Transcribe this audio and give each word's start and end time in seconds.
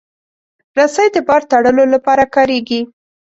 رسۍ 0.77 1.07
د 1.15 1.17
بار 1.27 1.41
تړلو 1.51 1.85
لپاره 1.93 2.23
کارېږي. 2.35 2.81